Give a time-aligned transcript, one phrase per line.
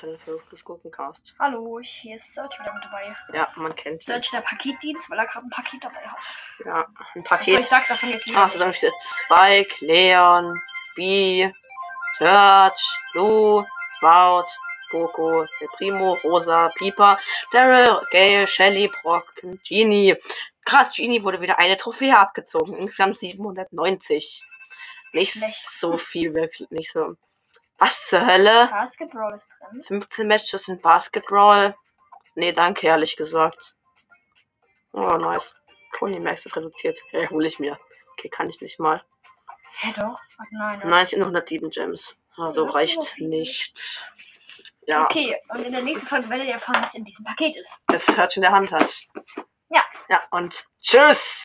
[0.00, 1.34] Dann verrücktes Gurkencast.
[1.38, 3.14] Hallo, hier ist Search wieder mit dabei.
[3.34, 4.02] Ja, man kennt.
[4.02, 6.18] Search der Paketdienst, weil er gerade ein Paket dabei hat.
[6.64, 7.66] Ja, ein Achso, ich Paket.
[7.66, 8.36] sag davon jetzt nicht.
[8.36, 8.94] Ah, so dann steht
[9.26, 10.58] Spike, Leon,
[10.96, 11.50] B,
[12.16, 12.80] Search,
[13.12, 14.46] Blue, Sprout,
[14.92, 17.18] der Primo, Rosa, Pieper,
[17.52, 20.16] Daryl, Gale, Shelly, Brock, Genie.
[20.70, 22.76] Krass, Genie wurde wieder eine Trophäe abgezogen.
[22.76, 24.40] Insgesamt 790.
[25.12, 25.68] Nicht Schlecht.
[25.80, 27.16] so viel, wirklich nicht so.
[27.78, 28.68] Was zur Hölle?
[28.70, 29.82] Basketball ist drin.
[29.82, 31.74] 15 Matches in Basketball.
[32.36, 33.74] Nee, danke, ehrlich gesagt.
[34.92, 35.56] Oh, nice.
[35.98, 37.00] Pony Max ist reduziert.
[37.10, 37.76] Ja, hole ich mir.
[38.12, 39.02] Okay, kann ich nicht mal.
[39.80, 40.20] Hä, doch?
[40.38, 40.82] Ach, nein.
[40.84, 42.14] Nein, ich habe noch 107 Gems.
[42.36, 44.04] Also Ja, reicht nicht.
[44.86, 47.70] Ja, Okay, und in der nächsten Folge werdet ihr erfahren, was in diesem Paket ist.
[47.88, 49.00] das Search in der Hand hat.
[50.10, 50.20] Ja.
[50.32, 51.44] Und tschüss!